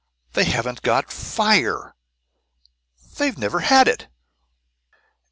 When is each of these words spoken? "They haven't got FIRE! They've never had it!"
"They 0.33 0.45
haven't 0.45 0.81
got 0.81 1.11
FIRE! 1.11 1.93
They've 3.19 3.37
never 3.37 3.59
had 3.59 3.87
it!" 3.87 4.07